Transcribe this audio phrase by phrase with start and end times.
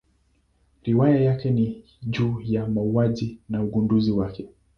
[0.83, 4.47] Riwaya zake ni juu ya mauaji na ugunduzi wake.